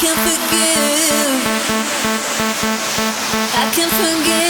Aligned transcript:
I 0.00 0.02
can 0.02 0.16
forgive. 0.16 1.44
I 3.54 3.70
can 3.74 3.88
forgive. 3.90 4.49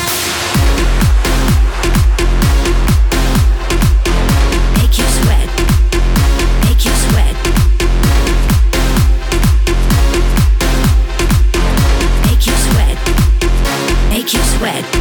sweat. 14.61 15.00